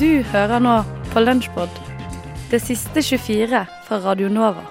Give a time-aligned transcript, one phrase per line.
[0.00, 0.78] Du hører nå
[1.12, 1.74] på Lunsjpod,
[2.48, 4.62] det siste 24 fra Radio Nova.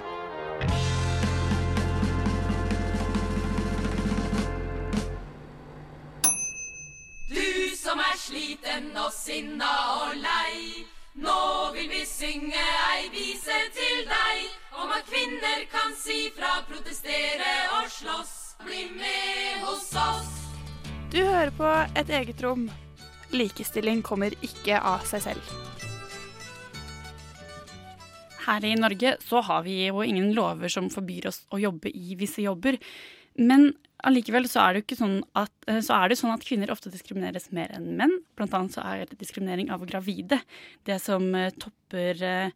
[7.29, 7.45] Du
[7.77, 9.69] som er sliten og sinna
[9.99, 10.81] og lei.
[11.21, 11.38] Nå
[11.77, 17.85] vil vi synge ei vise til deg om at kvinner kan si fra, protestere og
[18.00, 18.35] slåss.
[18.66, 20.35] Bli med hos oss.
[21.13, 22.72] Du hører på Et eget rom.
[23.35, 25.52] Likestilling kommer ikke av seg selv.
[28.49, 32.16] Her i Norge så har vi jo ingen lover som forbyr oss å jobbe i
[32.17, 32.80] visse jobber.
[33.38, 33.69] Men
[34.07, 37.95] allikevel så er det jo sånn at, eh, sånn at kvinner ofte diskrimineres mer enn
[38.00, 38.19] menn.
[38.35, 40.41] Blant annet så er det diskriminering av gravide
[40.85, 42.52] det som eh, topper eh,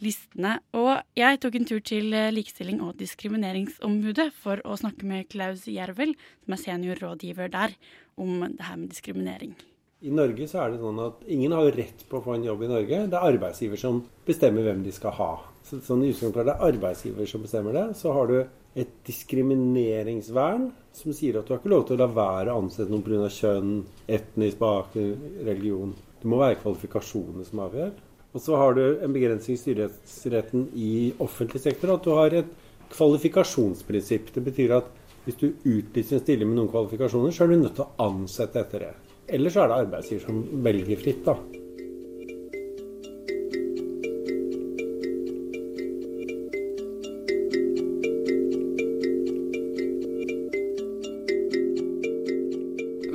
[0.00, 0.58] listene.
[0.74, 6.14] Og jeg tok en tur til Likestilling- og diskrimineringsombudet for å snakke med Klaus Jervel,
[6.44, 7.76] som er seniorrådgiver der,
[8.16, 9.54] om det her med diskriminering.
[10.00, 12.62] I Norge så er det sånn at ingen har rett på å få en jobb
[12.64, 13.00] i Norge.
[13.12, 15.32] Det er arbeidsgiver som bestemmer hvem de skal ha.
[15.60, 17.82] Så, sånn i utgangspunktet er det arbeidsgiver som bestemmer det.
[17.98, 18.38] Så har du
[18.80, 22.88] et diskrimineringsvern som sier at du har ikke lov til å la være å ansette
[22.88, 23.28] noen pga.
[23.34, 23.74] kjønn,
[24.16, 25.92] etnisk bakgrunn, religion.
[26.22, 27.92] Det må være kvalifikasjonene som avgjør.
[28.32, 31.92] Og så har du en begrensning i styringsretten i offentlig sektor.
[31.98, 32.56] At du har et
[32.96, 34.32] kvalifikasjonsprinsipp.
[34.32, 34.88] Det betyr at
[35.26, 38.64] hvis du utlyser en stilling med noen kvalifikasjoner, så er du nødt til å ansette
[38.64, 38.92] etter det.
[39.30, 41.36] Eller så er det arbeidsgiver som velger fritt, da.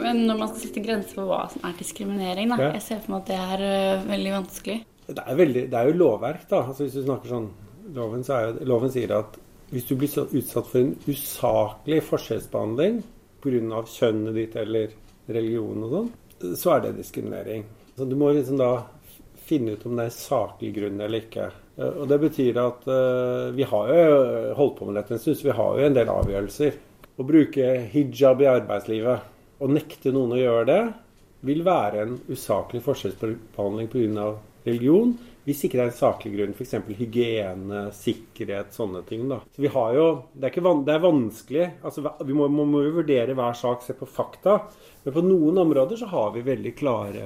[0.05, 3.17] Men når man skal sette grenser for hva som er diskriminering, da, jeg ser for
[3.17, 4.81] meg at det er øh, veldig vanskelig.
[5.05, 6.63] Det er, veldig, det er jo lovverk, da.
[6.69, 7.53] Altså hvis du snakker sånn
[7.95, 9.35] Loven, så er loven sier at
[9.69, 12.97] hvis du blir så utsatt for en usaklig forskjellsbehandling
[13.43, 13.81] pga.
[13.85, 14.95] kjønnet ditt eller
[15.27, 16.09] religion og sånn,
[16.59, 17.63] så er det diskriminering.
[17.95, 18.71] Så du må liksom da
[19.45, 21.49] finne ut om det er saklig grunn eller ikke.
[21.77, 24.19] Eh, Og det betyr at eh, vi har jo
[24.57, 26.77] holdt på med dette en stund, så vi har jo en del avgjørelser.
[27.15, 30.81] Å bruke hijab i arbeidslivet og nekte noen å gjøre det,
[31.45, 34.33] vil være en usaklig forskjellsbehandling pga.
[34.65, 35.13] religion,
[35.45, 36.73] hvis ikke det er en saklig grunn, f.eks.
[36.97, 39.27] hygiene, sikkerhet, sånne ting.
[39.29, 39.39] da.
[39.53, 41.67] Så vi har jo, Det er, van, det er vanskelig.
[41.85, 44.57] altså Vi må, må, må vurdere hver sak, se på fakta.
[45.03, 47.25] Men på noen områder så har vi veldig klare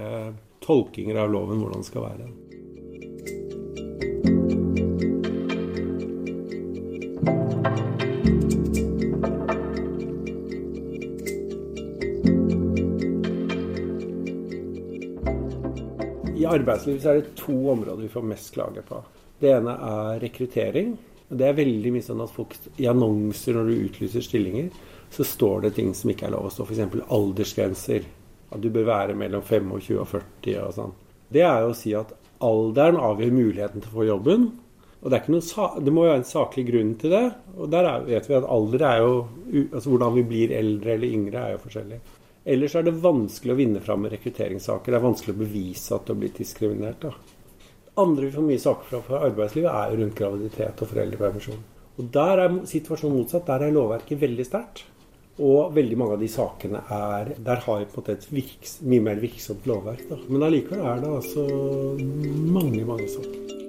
[0.59, 2.27] tolkinger av loven hvordan det skal være.
[16.59, 19.01] Arbeidslivet er det to områder vi får mest klager på.
[19.39, 20.93] Det ene er rekruttering.
[21.29, 24.71] Det er veldig mye sånn at folk i annonser når du utlyser stillinger,
[25.13, 26.65] så står det ting som ikke er lov å stå.
[26.65, 27.03] F.eks.
[27.09, 28.07] aldersgrenser.
[28.49, 30.95] At du bør være mellom 25 og 40 og sånn.
[31.29, 32.15] Det er jo å si at
[32.45, 34.47] alderen avgjør muligheten til å få jobben.
[34.99, 37.25] Og det, det må jo være en saklig grunn til det.
[37.55, 39.11] Og der er, vet vi at alder er jo
[39.69, 41.99] altså Hvordan vi blir eldre eller yngre, er jo forskjellig.
[42.45, 44.93] Ellers er det vanskelig å vinne fram med rekrutteringssaker.
[44.93, 47.03] Det er vanskelig å bevise at du har blitt diskriminert.
[47.03, 47.11] Da.
[47.99, 51.59] Andre vi får mye saker fra fra arbeidslivet, er rundt graviditet og foreldrepermisjon.
[51.99, 53.45] Og Der er situasjonen motsatt.
[53.49, 54.85] Der er lovverket veldig sterkt.
[55.39, 58.79] Og veldig mange av de sakene er Der har vi på en måte et virks,
[58.81, 60.07] mye mer virksomt lovverk.
[60.09, 60.19] Da.
[60.27, 61.47] Men allikevel er det altså
[62.55, 63.68] mange, mange saker.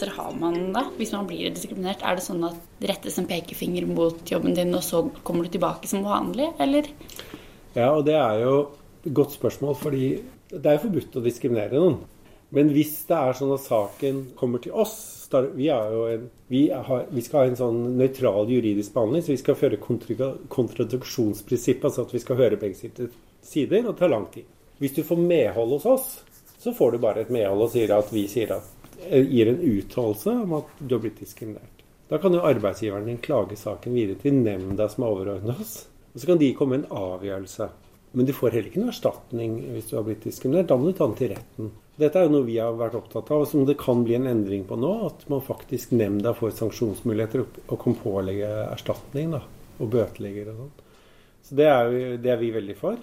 [0.00, 2.02] Rettigheter har man da, hvis man blir diskriminert?
[2.02, 5.50] Er det sånn at det rettes en pekefinger mot jobben din, og så kommer du
[5.50, 6.88] tilbake som vanlig, eller?
[7.74, 8.70] Ja, og det er jo
[9.04, 12.00] et godt spørsmål, fordi det er jo forbudt å diskriminere noen.
[12.50, 17.22] Men hvis det er sånn at saken kommer til oss Vi, en, vi, har, vi
[17.22, 22.14] skal ha en sånn nøytral juridisk behandling, så vi skal føre kontra- kontradiksjonsprinsippet, altså at
[22.16, 24.48] vi skal høre begge sider, og det tar lang tid.
[24.82, 26.08] Hvis du får medhold hos oss,
[26.58, 28.66] så får du bare et medhold og sier at vi sier at,
[29.08, 31.84] gir en uttalelse om at du har blitt diskriminert.
[32.10, 35.76] Da kan jo arbeidsgiveren din klage saken videre til nemnda som er overordnet oss.
[36.10, 37.68] Og så kan de komme med en avgjørelse.
[38.18, 40.66] Men du får heller ikke noe erstatning hvis du har blitt diskriminert.
[40.72, 41.70] Da må du ta den til retten.
[42.00, 44.26] Dette er jo noe vi har vært opptatt av, og som det kan bli en
[44.26, 44.90] endring på nå.
[45.06, 49.30] At man faktisk nemnda får sanksjonsmuligheter og- kan pålegge erstatning.
[49.30, 49.42] da,
[49.78, 50.70] Og bøtelegger og sånn.
[51.42, 52.96] Så det er, jo, det er vi veldig for.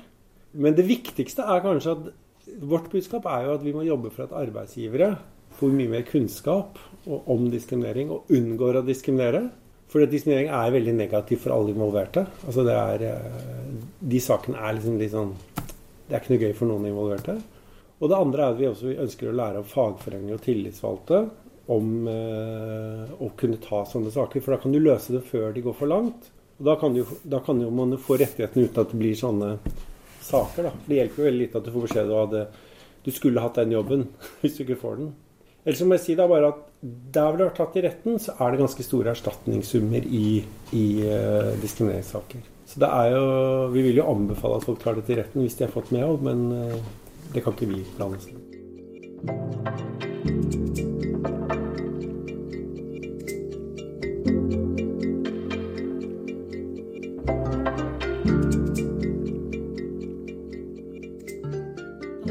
[0.53, 2.13] Men det viktigste er kanskje at
[2.61, 5.17] vårt budskap er jo at vi må jobbe for at arbeidsgivere
[5.57, 6.77] får mye mer kunnskap
[7.07, 9.47] om diskriminering og unngår å diskriminere.
[9.87, 12.25] For diskriminering er veldig negativt for alle involverte.
[12.45, 15.35] Altså det er, eh, de sakene er liksom litt sånn
[16.07, 17.33] Det er ikke noe gøy for noen involverte.
[17.99, 21.17] Og det andre er at vi også ønsker å lære av fagforeninger og tillitsvalgte
[21.75, 24.39] om eh, å kunne ta sånne saker.
[24.39, 26.29] For da kan du løse det før de går for langt.
[26.61, 29.51] Og da kan, du, da kan jo man få rettighetene uten at det blir sånne
[30.23, 30.69] saker.
[30.69, 30.71] da.
[30.71, 32.63] For det hjelper jo veldig lite at du får beskjed om at
[33.03, 34.07] du skulle hatt den jobben
[34.41, 35.11] hvis du ikke får den.
[35.67, 36.59] Ellers må jeg si da bare at
[37.11, 40.27] der hvor det har tatt i retten, så er det ganske store erstatningssummer i,
[40.71, 42.45] i uh, diskrimineringssaker.
[42.67, 43.25] Så det er jo
[43.73, 46.23] Vi vil jo anbefale at folk tar det til retten hvis de har fått medhold,
[46.23, 46.79] men uh,
[47.33, 48.35] det kan ikke vi blande oss i.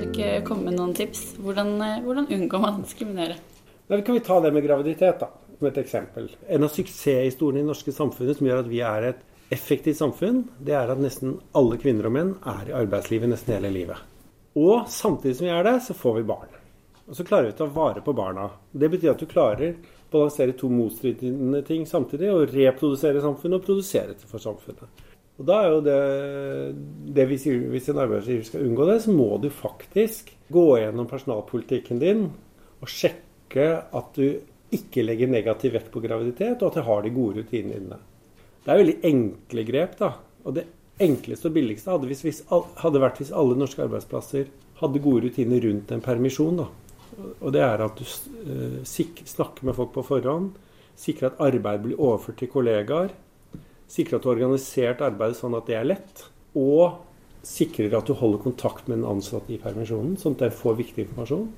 [0.06, 1.36] ikke komme med noen tips?
[1.42, 3.36] Hvordan, eh, hvordan unngår man å diskriminere?
[3.88, 6.30] Da kan vi ta det med graviditet da, som et eksempel.
[6.48, 10.48] En av suksesshistoriene i det norske samfunnet som gjør at vi er et effektivt samfunn,
[10.58, 13.96] det er at nesten alle kvinner og menn er i arbeidslivet nesten hele livet.
[14.56, 16.54] Og samtidig som vi er det, så får vi barn.
[17.06, 18.48] Og så klarer vi å ta vare på barna.
[18.72, 23.66] Det betyr at du klarer å balansere to motstridende ting samtidig, og reprodusere samfunnet og
[23.68, 25.04] produsere for samfunnet.
[25.36, 26.00] Og da er jo det,
[27.16, 27.36] det vi
[27.74, 32.28] Hvis en arbeidsgiver skal unngå det, så må du faktisk gå gjennom personalpolitikken din
[32.80, 33.66] og sjekke
[33.96, 34.38] at du
[34.76, 37.98] ikke legger negativ vekt på graviditet, og at du har de gode rutinene dine.
[38.64, 40.10] Det er veldig enkle grep, da.
[40.44, 40.66] Og det
[41.02, 42.42] enkleste og billigste hadde, hvis, hvis,
[42.82, 44.50] hadde vært hvis alle norske arbeidsplasser
[44.80, 46.62] hadde gode rutiner rundt en permisjon.
[46.62, 46.66] da.
[47.40, 50.50] Og det er at du eh, snakker med folk på forhånd,
[50.96, 53.14] sikrer at arbeid blir overført til kollegaer,
[53.90, 56.24] sikrer at du har organisert arbeidet sånn at det er lett,
[56.58, 57.02] og
[57.46, 61.04] sikrer at du holder kontakt med den ansatte i permisjonen, sånn at den får viktig
[61.06, 61.50] informasjon,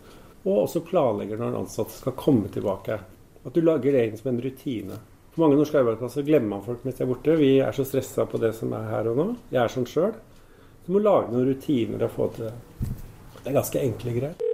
[0.45, 2.99] og også planlegger når den ansatte skal komme tilbake.
[3.45, 4.99] At du lager det som en rutine.
[5.35, 7.37] På mange norske arbeidsplasser glemmer man folk mens de er borte.
[7.39, 9.27] Vi er så stressa på det som er her og nå.
[9.55, 10.17] Jeg er sånn sjøl.
[10.85, 12.55] Du må lage noen rutiner og få til det.
[13.39, 14.47] Det er ganske enkle greier.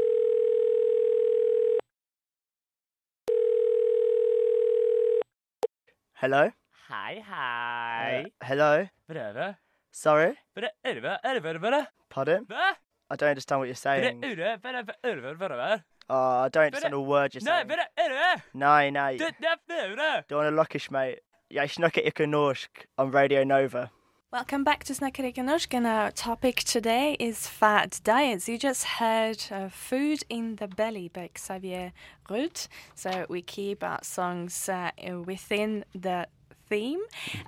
[6.20, 6.44] Hello?
[6.88, 8.24] Hei, eh, hei.
[8.24, 8.86] Uh, hello?
[9.08, 9.44] Brødre.
[9.48, 9.54] Er
[9.92, 10.34] Sorry?
[10.54, 11.86] Brødre, ørve, ørve, brødre.
[12.10, 12.44] Pardon?
[12.46, 12.74] Hva?
[13.10, 14.20] I don't understand what you're er saying.
[14.20, 15.72] Brødre, ørve, brødre, ørve, brødre.
[16.08, 17.68] Uh, I don't er understand a word you're Nei, saying.
[17.68, 18.42] brødre, ørve.
[18.54, 19.16] Nei, nei.
[19.16, 20.22] Du, det er brødre.
[20.30, 21.16] Du want to luckish, mate?
[21.50, 23.86] Jeg snakker ikke norsk on Radio Nova.
[24.32, 28.48] Welcome back to Snackarika Norsk, and our topic today is fat diets.
[28.48, 31.92] You just heard uh, Food in the Belly by Xavier
[32.28, 32.66] Rudd.
[32.94, 34.90] So we keep our songs uh,
[35.24, 36.26] within the
[36.68, 37.00] theme.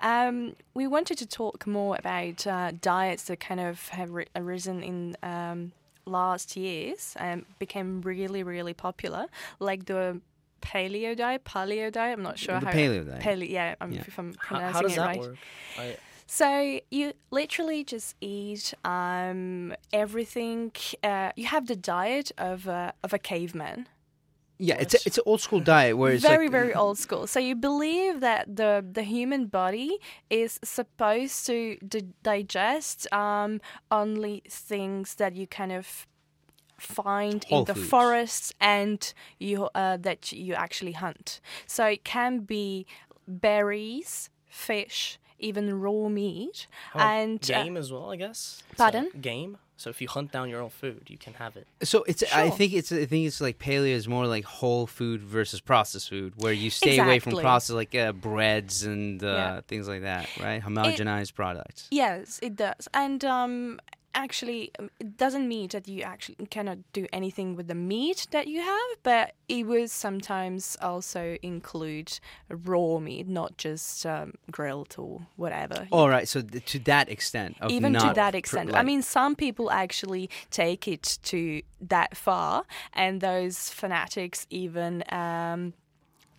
[0.03, 4.83] Um, we wanted to talk more about uh, diets that kind of have ri- arisen
[4.83, 5.73] in um,
[6.05, 9.27] last years and became really, really popular,
[9.59, 10.21] like the
[10.63, 12.19] paleo diet, paleo diet.
[12.19, 12.73] I'm not sure The how.
[12.73, 13.23] paleo diet.
[13.23, 14.05] Paleo, yeah, I'm, Yeah.
[14.07, 15.21] if I'm How, pronouncing how does it that right.
[15.21, 15.37] work?
[15.79, 15.97] I,
[16.27, 20.73] So you literally just eat um, everything.
[21.03, 23.87] Uh, you have the diet of a, of a caveman.
[24.59, 27.27] Yeah, it's a, it's an old school diet where it's very like, very old school.
[27.27, 29.99] So you believe that the the human body
[30.31, 33.61] is supposed to d- digest um,
[33.91, 36.07] only things that you kind of
[36.79, 37.89] find Whole in the foods.
[37.89, 41.41] forests and you uh, that you actually hunt.
[41.67, 42.87] So it can be
[43.29, 48.63] berries, fish, even raw meat, oh, and uh, game as well, I guess.
[48.77, 49.11] Pardon?
[49.15, 49.59] a game.
[49.79, 51.67] So if you hunt down your own food, you can have it.
[51.83, 55.23] So it's I think it's I think it's like paleo is more like whole food
[55.23, 59.61] versus processed food where you stay away from processed like uh, breads and uh, Yeah.
[59.69, 60.63] things like that, right?
[60.63, 61.89] Homogenized products.
[61.91, 62.89] Yes, it does.
[62.95, 63.79] And um,
[64.17, 68.49] actually, um, it doesn't mean that you actually cannot do anything with the meat that
[68.49, 72.19] you have, but it will sometimes also include
[72.49, 75.87] raw meat, not just um, grilled or whatever.
[75.93, 78.75] All right, so th- to that extent, of Even to that pr- extent.
[78.75, 85.05] I mean, some people actually take it to that far, and those fanatics even.
[85.11, 85.75] Um,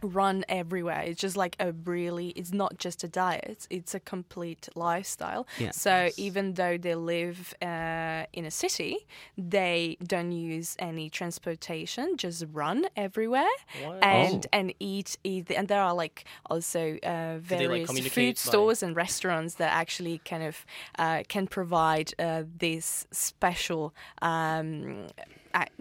[0.01, 4.69] run everywhere it's just like a really it's not just a diet it's a complete
[4.75, 5.71] lifestyle Yeah.
[5.71, 12.45] so even though they live uh, in a city they don't use any transportation just
[12.51, 13.55] run everywhere
[14.01, 14.49] and Oh.
[14.57, 18.83] and eat eat and there are like also uh, like, various communicate food by- stores
[18.83, 20.65] and restaurants that actually kind of
[20.99, 25.07] uh, can provide uh, these special um,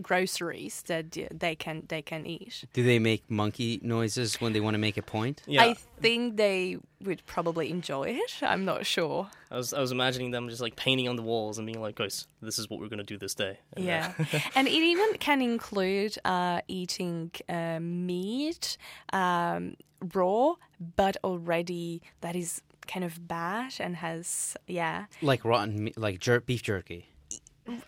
[0.02, 2.64] groceries that they can they can eat.
[2.72, 5.42] do they make monkey noises when they want to make a point?
[5.46, 8.32] Yeah, I think they would probably enjoy it.
[8.42, 9.28] I'm not sure.
[9.50, 11.94] I was I was imagining them just like painting on the walls and being like,
[11.96, 13.58] guys, this is what we're gonna do this day.
[13.76, 14.12] And, uh, Yeah,
[14.54, 18.76] and it even can include uh, eating uh, meat
[19.12, 19.76] um,
[20.14, 20.54] raw,
[20.96, 26.62] but already that is kind of bad and has yeah Like rotten, like jer- beef
[26.62, 27.10] jerky.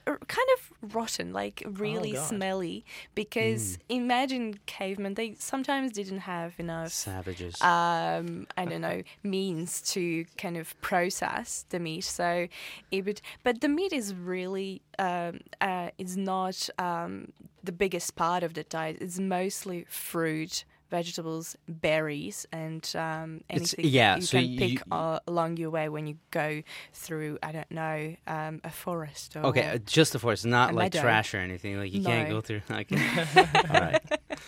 [0.07, 2.29] R- kind of rotten, like really God.
[2.29, 2.85] smelly.
[3.15, 7.61] Because imagine cavemen, they sometimes didn't have enough Savages.
[7.63, 12.05] um, I don't know, means to kind of process the meat.
[12.05, 12.49] So
[12.91, 17.33] it would, but the meat is really, um, uh, is not um,
[17.63, 18.99] the biggest part of the diet.
[19.01, 25.18] It's mostly fruit, vegetables, berries, and um, anything yeah, you so can you- pick uh,
[25.26, 29.68] along your way when you go through, I don't know, um, a forest or Okay,
[29.68, 31.02] uh, just the forest, not a like meadow.
[31.02, 31.78] trash or anything.
[31.78, 32.62] Like you can't go through.
[32.68, 32.90] Like,
[33.71, 34.00] all right,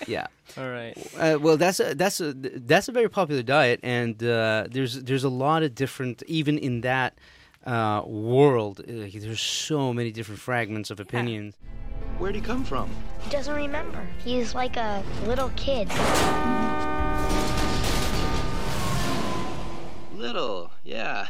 [0.06, 0.26] yeah.
[0.58, 0.96] All right.
[1.16, 5.24] Uh, well, that's a, that's a that's a very popular diet, and uh, there's there's
[5.24, 7.14] a lot of different even in that
[7.66, 8.80] uh, world.
[8.88, 11.54] Like, there's so many different fragments of opinions.
[12.20, 12.90] Where'd he come from?
[13.22, 14.06] He doesn't remember.
[14.22, 15.88] He's like a little kid.
[20.14, 21.28] Little, yeah.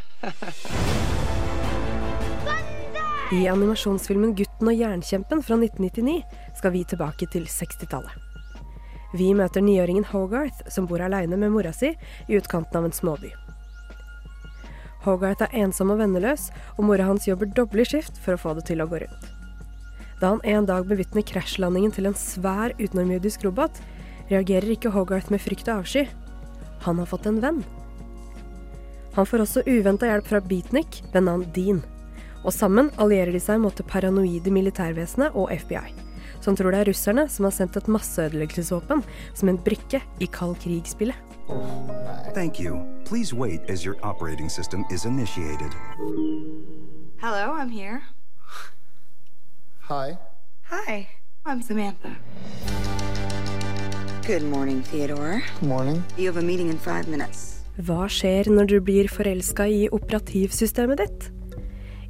[3.31, 6.23] I animasjonsfilmen 'Gutten og jernkjempen' fra 1999
[6.57, 8.11] skal vi tilbake til 60-tallet.
[9.13, 11.95] Vi møter niåringen Hogarth, som bor aleine med mora si
[12.27, 13.31] i utkanten av en småby.
[15.07, 18.67] Hogarth er ensom og venneløs, og mora hans jobber doble skift for å få det
[18.67, 19.40] til å gå rundt.
[20.21, 23.79] Da han en dag bevitner krasjlandingen til en svær utenomjordisk robot,
[24.29, 26.05] reagerer ikke Hogarth med frykt og avsky.
[26.85, 27.63] Han har fått en venn.
[29.17, 31.81] Han får også uventa hjelp fra Beatnik ved navn Dean.
[32.45, 35.89] Og sammen allierer de seg mot det paranoide militærvesenet og FBI,
[36.41, 40.55] som tror det er russerne som har sendt et masseødeleggelsesvåpen som en brikke i kald
[40.61, 41.17] krig-spillet.
[42.37, 42.79] Thank you.
[43.05, 45.73] Please wait as your operating system is initiated.
[47.19, 48.01] Hello, I'm here.
[49.91, 50.17] Hi.
[50.69, 51.09] Hi,
[51.45, 52.15] I'm Samantha.
[54.25, 55.43] Good morning, Theodore.
[55.59, 56.03] Good morning.
[56.17, 57.65] You have a meeting in five minutes.
[57.75, 61.27] Hva skjer når du blir forelska i operativsystemet ditt?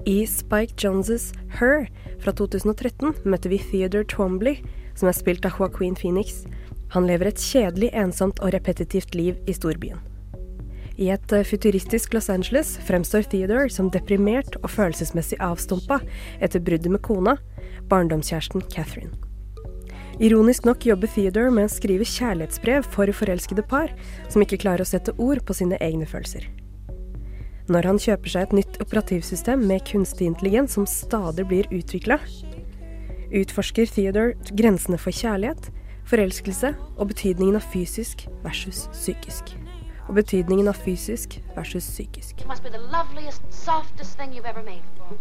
[0.06, 1.88] I Spike Jonzes Her
[2.22, 4.60] fra 2013 møtte vi Theodore Twombly,
[4.94, 6.44] som er spilt av Joaquin Phoenix.
[6.94, 10.11] Han lever et kjedelig, ensomt og repetitivt liv i storbyen.
[11.01, 15.98] I et eh, futuristisk Los Angeles fremstår Theodore som deprimert og følelsesmessig avstumpa
[16.43, 17.38] etter bruddet med kona,
[17.89, 19.15] barndomskjæresten Catherine.
[20.22, 23.89] Ironisk nok jobber Theodore med å skrive kjærlighetsbrev for forelskede par
[24.29, 26.46] som ikke klarer å sette ord på sine egne følelser.
[27.72, 32.20] Når han kjøper seg et nytt operativsystem med kunstig intelligens som stadig blir utvikla,
[33.31, 35.72] utforsker Theodore grensene for kjærlighet,
[36.12, 39.55] forelskelse og betydningen av fysisk versus psykisk.
[40.12, 42.41] Og betydningen av fysisk versus psykisk.
[42.41, 45.18] It must be the loveliest, softest thing you've ever made for me.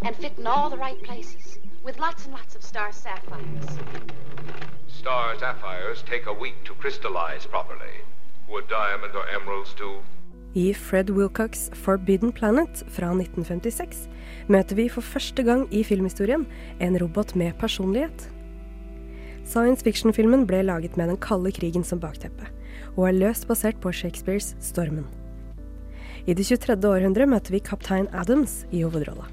[0.00, 1.58] And fit in all the right places.
[1.84, 3.68] Lots lots star sapphires.
[4.88, 7.94] Star sapphires take a week to crystallize properly.
[8.48, 10.00] Would diamond or emeralds do?
[10.54, 14.08] I Fred Wilcocks Forbidden Planet fra 1956
[14.48, 16.46] møter vi for første gang i filmhistorien
[16.80, 18.30] en robot med personlighet.
[19.44, 22.48] Science fiction-filmen ble laget med den kalde krigen som bakteppe,
[22.96, 25.06] og er løst basert på Shakespeares Stormen.
[26.26, 26.76] I det 23.
[26.84, 29.26] århundre møter vi kaptein Adams i hovedrolla.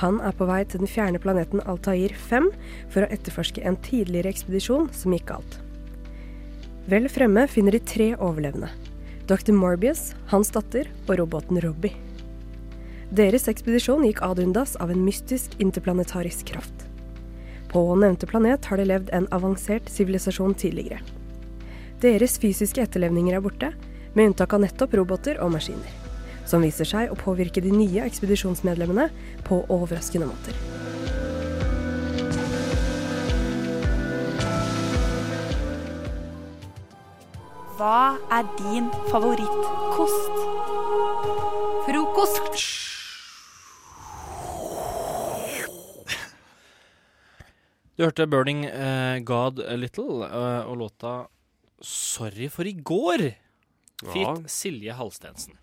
[0.00, 2.48] Han er på vei til den fjerne planeten Altair 5
[2.92, 5.58] for å etterforske en tidligere ekspedisjon som gikk galt.
[6.90, 8.72] Vel fremme finner de tre overlevende.
[9.30, 9.52] Dr.
[9.54, 11.94] Morbius, hans datter og roboten Robbie.
[13.12, 16.86] Deres ekspedisjon gikk ad undas av en mystisk interplanetarisk kraft.
[17.72, 21.00] På nevnte planet har det levd en avansert sivilisasjon tidligere.
[22.02, 23.68] Deres fysiske etterlevninger er borte,
[24.16, 25.90] med unntak av nettopp roboter og maskiner,
[26.50, 29.04] som viser seg å påvirke de nye ekspedisjonsmedlemmene
[29.46, 30.56] på overraskende måter.
[37.78, 40.40] Hva er din favorittkost?
[41.86, 42.64] Frokost.
[47.94, 51.14] Du hørte 'Burning eh, God a Little' eh, og låta
[51.82, 53.34] 'Sorry for i går'.
[54.02, 55.58] Feat Silje Halstensen.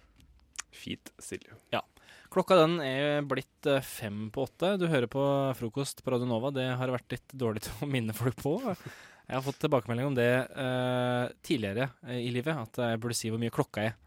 [0.72, 1.56] Feat Silje.
[1.74, 1.84] Ja.
[2.30, 4.76] Klokka den er blitt eh, fem på åtte.
[4.78, 5.24] Du hører på
[5.58, 6.52] frokost på Radio Nova.
[6.54, 8.60] Det har vært litt dårlig til å minne folk på.
[8.70, 13.30] Jeg har fått tilbakemelding om det uh, tidligere eh, i livet, at jeg burde si
[13.34, 13.98] hvor mye klokka er.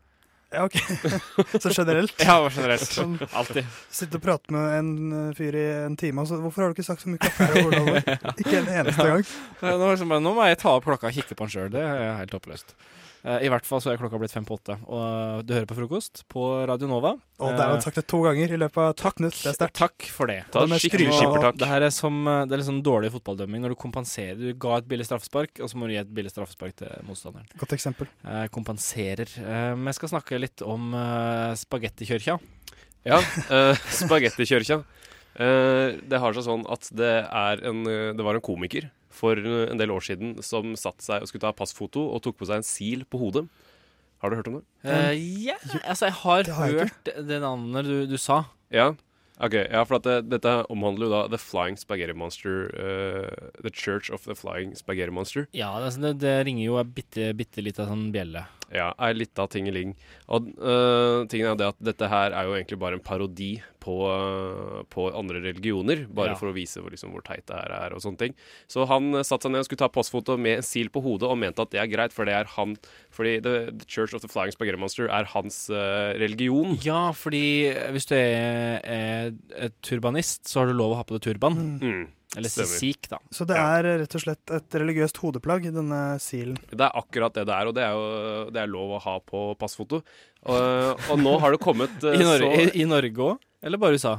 [0.53, 0.77] Ja, ok.
[1.63, 2.15] Så generelt?
[2.21, 2.85] Ja, generelt.
[2.87, 3.67] Sånn, Alltid.
[3.91, 6.77] Sitte og prate med en eh, fyr i en time, og så Hvorfor har du
[6.77, 7.57] ikke sagt så mye kaffe er?
[7.57, 9.25] og hvordan er?» Ikke en eneste gang.
[9.63, 11.71] Nå, liksom bare, nå må jeg ta opp klokka og kikke på den sjøl.
[11.73, 12.77] Det er helt håpløst.
[13.23, 14.75] Eh, I hvert fall så er klokka blitt fem på åtte.
[14.91, 17.13] Og du hører på frokost på Radio Nova.
[17.43, 19.37] Og der har du sagt det to ganger i løpet av Takk, Knut.
[19.39, 19.77] Det er sterkt.
[19.79, 20.41] Takk for det.
[20.55, 21.59] Ta et skikkelig skippertak.
[21.61, 24.41] Det her er som eh, Det er litt sånn dårlig fotballdømming når du kompenserer.
[24.41, 27.47] Du ga et billig straffespark, og så må du gi et billig straffespark til motstanderen.
[27.63, 28.11] Godt eksempel.
[28.27, 29.31] Eh, kompenserer.
[29.39, 32.41] Eh, jeg skal snakke litt om eh, spagettikjørkja.
[33.07, 33.19] Ja,
[33.51, 34.83] eh, spagettikjørkja.
[35.33, 39.39] Eh, det har seg sånn at det, er en, eh, det var en komiker for
[39.39, 42.49] eh, en del år siden som satte seg og skulle ta passfoto og tok på
[42.51, 43.47] seg en sil på hodet.
[44.23, 44.67] Har du hørt om det?
[44.87, 45.15] Eh,
[45.49, 48.45] ja, altså jeg har, Det har jeg hørt det navnet du, du sa.
[48.71, 48.93] Ja,
[49.43, 49.57] ok.
[49.67, 52.69] Ja, for at det, dette omhandler jo da The Flying Spaghetti Monster.
[52.71, 55.49] Uh, the Church of the Flying Spaghetti Monster.
[55.59, 58.45] Ja, det, sånn- det, det ringer jo ei bitte, bitte lita sånn bjelle.
[58.73, 59.93] Ja, er litt av tingeling.
[60.33, 63.51] Og uh, tingen er det at dette her er jo egentlig bare en parodi
[63.83, 66.07] på, uh, på andre religioner.
[66.09, 66.39] Bare Ja.
[66.41, 68.37] for å vise hvor, liksom, hvor teit det her er og sånne ting.
[68.73, 71.29] Så han uh, satte seg ned og skulle ta postfoto med en sil på hodet,
[71.29, 72.77] og mente at det er greit, for det er han
[73.13, 75.67] Fordi The, the Church of the Flying Spaghetti Monster er hans
[76.17, 76.79] religion.
[76.85, 81.19] Ja, fordi hvis du er, er, er turbanist, så har du lov å ha på
[81.19, 81.59] deg turban.
[81.83, 83.19] Mm, Eller sikh, da.
[83.35, 86.57] Så det er eh, rett og slett et religiøst hodeplagg, denne silen.
[86.71, 89.17] Det er akkurat det det er, og det er jo det er lov å ha
[89.21, 90.01] på passfoto.
[90.49, 93.49] Og, og nå har det kommet øh, I, Nor så i, I Norge òg?
[93.63, 94.17] Eller bare USA?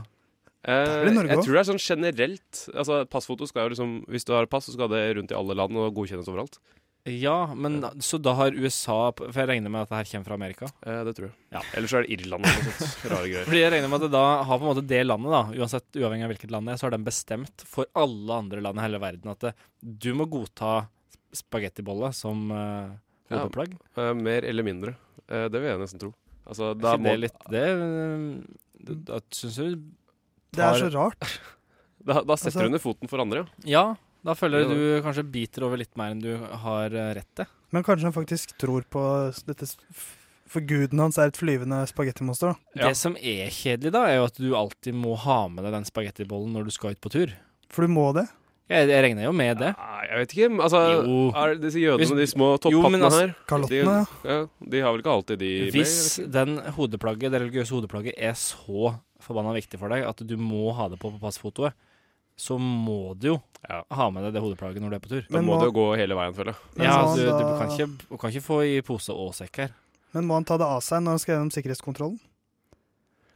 [0.63, 1.41] Eh, jeg også.
[1.43, 2.62] tror det er sånn generelt.
[2.72, 5.58] Altså Passfoto skal jo liksom Hvis du har pass, så skal det rundt i alle
[5.60, 6.62] land og godkjennes overalt.
[7.03, 10.36] Ja, men så da har USA For jeg regner med at det her kommer fra
[10.39, 10.69] Amerika?
[10.88, 11.33] Eh, det tror jeg.
[11.51, 11.62] Ja.
[11.75, 13.01] Eller så er det Irland eller noe sånt.
[13.12, 13.48] Rare greier.
[13.50, 16.00] Fordi jeg regner med at det da har på en måte det landet, da, uansett
[16.00, 18.86] uavhengig av hvilket land det er, så har den bestemt for alle andre land i
[18.86, 19.51] hele verden at det,
[19.83, 20.77] du må godta
[21.36, 22.93] spagettibolle som uh,
[23.27, 23.41] Ja.
[23.41, 23.75] hodeplagg.
[24.00, 24.95] Eh, mer eller mindre.
[25.27, 26.13] Eh, det vil jeg nesten tro.
[26.48, 27.67] Altså, Er da ikke må det litt Det,
[28.83, 29.75] det Da syns du
[30.51, 31.27] Det er så rart.
[32.03, 33.72] Da, da setter Altså- du under foten for andre, ja.
[33.72, 33.83] Ja,
[34.24, 36.33] da føler jeg du kanskje biter over litt mer enn du
[36.64, 37.50] har eh, rett til.
[37.74, 39.01] Men kanskje han faktisk tror på
[39.48, 39.66] dette
[40.53, 42.88] For guden hans er et flyvende spagettimonster, da.
[42.90, 45.88] Det som er kjedelig, da, er jo at du alltid må ha med deg den
[45.90, 47.33] spagettibollen når du skal ut på tur.
[47.74, 48.27] For du må det.
[48.72, 49.72] Jeg, jeg regner jo med det.
[49.75, 50.50] Nei, jeg vet ikke.
[50.64, 51.16] Altså, Jo.
[51.36, 54.38] er disse jødene med de små topphattene altså- her Kalottene, de, ja.
[54.72, 56.31] De har vel ikke alltid de Hvis med?
[56.38, 60.88] den hodeplagget, det religiøse hodeplagget er så forbanna viktig for deg at du må ha
[60.92, 61.74] det på på passfotoet,
[62.39, 65.24] så må du jo ha med deg det hodeplagget når du er på tur.
[65.29, 66.83] Da må du jo gå hele veien, føler jeg.
[66.83, 69.74] Ja, må du, du kan, ikke, du kan ikke få i pose og sekk her.
[70.13, 72.22] Men må han ta det av seg når han skal gjennom sikkerhetskontrollen?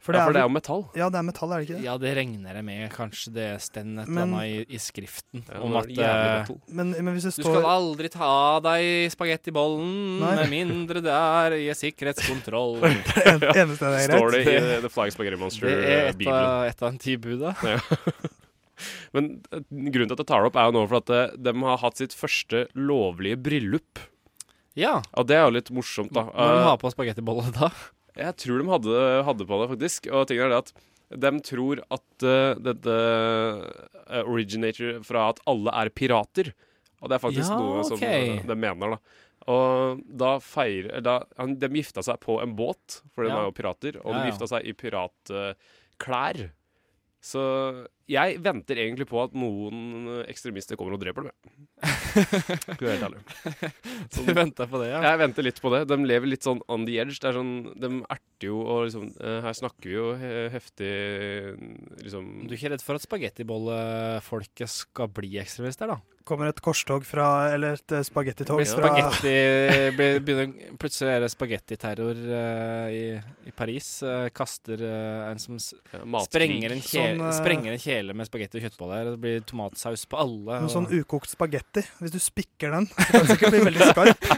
[0.08, 0.82] Ja, for det er jo metall.
[0.96, 1.84] Ja, det er metall, er det ikke det?
[1.84, 2.84] Ja, det regner jeg med.
[2.94, 6.60] Kanskje det står et eller annet i, i skriften Ja, om at eh, metal.
[6.78, 11.58] Men, men hvis det Du skal aldri ta av deg spagettibollen med mindre det er
[11.58, 12.78] i sikkerhetskontroll.
[12.86, 14.14] det eneste det er greit.
[14.14, 14.56] Står det i
[14.86, 15.84] The Flying Spaghetti Monster-bibelen.
[15.84, 17.56] Det er et av, et av en ti buda.
[17.68, 18.32] Ja.
[19.16, 21.36] Men eh, grunnen til at jeg tar det opp, er jo nå for at eh,
[21.48, 24.02] de har hatt sitt første lovlige bryllup.
[24.78, 24.98] Ja.
[25.18, 26.26] Og det er jo litt morsomt, da.
[26.30, 27.72] Må de ha på spagettibolle da?
[28.18, 30.06] Jeg tror de hadde, hadde på det, faktisk.
[30.14, 30.72] Og tingen er det at
[31.22, 36.50] de tror at uh, dette uh, originator fra at alle er pirater.
[37.00, 38.04] Og det er faktisk Ja, noe som ok.
[38.04, 38.98] eh, de mener, da.
[39.48, 41.14] Og da feirer da,
[41.56, 43.38] De gifta seg på en båt, for de Ja.
[43.38, 43.96] er jo pirater.
[44.04, 46.50] Og Ja, de gifta seg i piratklær.
[47.18, 47.42] Så
[48.08, 51.56] jeg venter egentlig på at noen ekstremister kommer og dreper dem.
[52.78, 53.22] Skal helt ærlig.
[54.14, 55.00] Du venter på det, ja?
[55.02, 55.82] Jeg venter litt på det.
[55.90, 57.18] De lever litt sånn on the edge.
[57.18, 60.06] Det er sånn, de erter jo og liksom eh, Her snakker vi jo
[60.54, 60.92] heftig
[62.04, 65.98] liksom Du er ikke redd for at spagettibollefolket skal bli ekstremister, da?
[66.28, 69.34] Kommer et korstog fra Eller et eh, spagettitog fra spagetti,
[69.96, 73.02] begynner, plutselig er det spagettiterror uh, i,
[73.48, 73.88] i Paris.
[74.04, 78.66] Uh, kaster uh, en som sprenger, en kjele, Sånn, sprenger en kjele med spagetti og
[78.66, 79.12] kjøttboller.
[79.12, 80.60] Det blir tomatsaus på alle.
[80.64, 81.84] Noe sånn ukokt spagetti.
[82.02, 84.28] Hvis du spikker den, så kan den sikkert bli veldig skarp.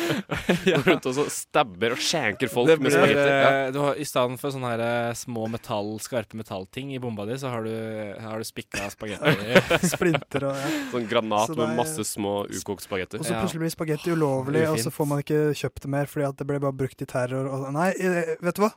[0.70, 3.28] Går rundt og så stabber og skjenker folk blir, med spagetti.
[3.30, 3.70] Ja.
[3.74, 4.84] du har, I stedet for sånne her,
[5.18, 7.74] små metall, skarpe metallting i bomba di, så har du,
[8.20, 9.64] har du spikka spagetti.
[9.94, 10.70] Splinter og ja.
[10.90, 13.20] Sånn granat er, med masse små ukokt spagetti.
[13.20, 16.28] Og så plutselig blir spagetti ulovlig, og så får man ikke kjøpt det mer fordi
[16.28, 17.50] at det ble bare brukt i terror.
[17.50, 18.72] Og, nei, eh, vet du hva?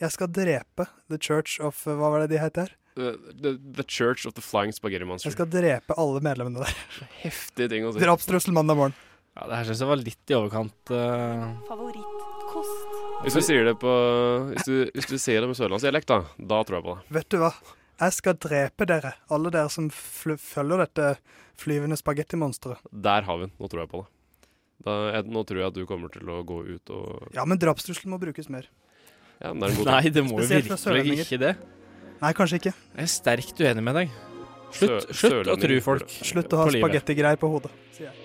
[0.00, 2.72] Jeg skal drepe The Church of Hva var det de het her?
[2.96, 5.28] The, the, the Church of the Flying Spaghetti Monster.
[5.28, 6.80] Jeg skal drepe alle medlemmene der.
[7.26, 8.02] Heftige ting å si.
[8.02, 8.96] Drapstrussel mandag morgen.
[9.36, 10.92] Ja, det her syns jeg var litt i overkant.
[10.92, 11.44] uh...
[11.68, 12.96] Favorittkost.
[13.20, 13.90] Hvis du sier det på
[14.54, 17.14] Hvis du, hvis du sier det med sørlandsdialekt, da, da tror jeg på det.
[17.20, 17.52] Vet du hva?
[18.00, 21.08] Jeg skal drepe dere, alle dere som fl følger dette
[21.60, 22.80] flyvende spagettimonsteret.
[22.90, 23.52] Der har vi den.
[23.60, 24.08] Nå tror jeg på det.
[24.86, 27.60] Da, jeg, nå tror jeg at du kommer til å gå ut og Ja, men
[27.60, 28.64] drapstrusselen må brukes mer.
[29.42, 31.52] Ja, men det er en god Nei, det må jo virkelig ikke det.
[32.20, 32.72] Nei, kanskje ikke.
[32.96, 34.16] Jeg er sterkt uenig med deg.
[34.70, 35.84] Slutt, Sø- slutt å tro sørlendinger.
[35.84, 36.08] folk.
[36.32, 38.16] Slutt å ha spagettigreier på hodet, sier jeg.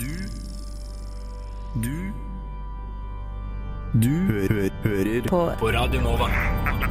[0.00, 0.12] Du
[1.84, 1.96] Du
[4.00, 6.85] Du hø hører På på Radio Nova.